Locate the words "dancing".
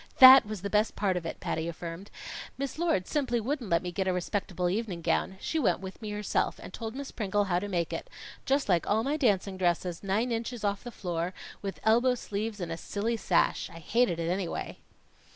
9.15-9.57